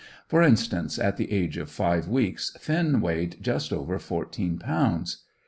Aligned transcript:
For 0.25 0.41
instance, 0.41 0.97
at 0.97 1.17
the 1.17 1.31
age 1.31 1.57
of 1.57 1.69
five 1.69 2.07
weeks 2.07 2.57
Finn 2.59 3.01
weighed 3.01 3.35
just 3.39 3.71
over 3.71 3.99
fourteen 3.99 4.57
pounds. 4.57 5.25